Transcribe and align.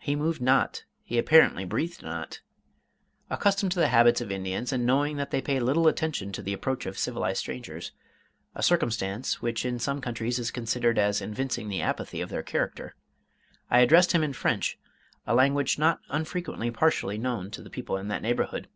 He 0.00 0.16
moved 0.16 0.42
not; 0.42 0.82
he 1.04 1.18
apparently 1.18 1.64
breathed 1.64 2.02
not. 2.02 2.40
Accustomed 3.30 3.70
to 3.70 3.78
the 3.78 3.86
habits 3.94 4.20
of 4.20 4.28
the 4.30 4.34
Indians, 4.34 4.72
and 4.72 4.84
knowing 4.84 5.16
that 5.18 5.30
they 5.30 5.40
pay 5.40 5.60
little 5.60 5.86
attention 5.86 6.32
to 6.32 6.42
the 6.42 6.52
approach 6.52 6.84
of 6.84 6.98
civilized 6.98 7.38
strangers 7.38 7.92
(a 8.56 8.62
circumstance 8.64 9.40
which 9.40 9.64
in 9.64 9.78
some 9.78 10.00
countries 10.00 10.40
is 10.40 10.50
considered 10.50 10.98
as 10.98 11.20
evincing 11.22 11.68
the 11.68 11.80
apathy 11.80 12.20
of 12.20 12.28
their 12.28 12.42
character), 12.42 12.96
I 13.70 13.78
addressed 13.78 14.10
him 14.10 14.24
in 14.24 14.32
French, 14.32 14.80
a 15.28 15.32
language 15.36 15.78
not 15.78 16.00
unfrequently 16.08 16.72
partially 16.72 17.16
known 17.16 17.52
to 17.52 17.62
the 17.62 17.70
people 17.70 17.96
in 17.96 18.08
that 18.08 18.22
neighborhood. 18.22 18.66